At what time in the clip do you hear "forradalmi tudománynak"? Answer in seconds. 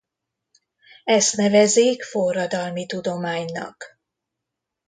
2.03-3.99